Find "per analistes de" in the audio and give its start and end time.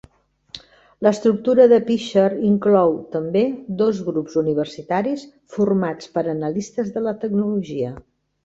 6.17-7.09